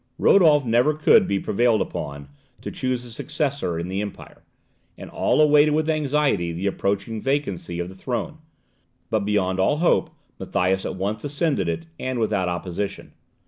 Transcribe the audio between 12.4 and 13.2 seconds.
opposition.